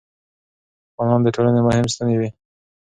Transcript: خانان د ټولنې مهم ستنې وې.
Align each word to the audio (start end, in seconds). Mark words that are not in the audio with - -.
خانان 0.95 1.19
د 1.23 1.27
ټولنې 1.35 1.61
مهم 1.67 1.85
ستنې 1.93 2.15
وې. 2.19 2.29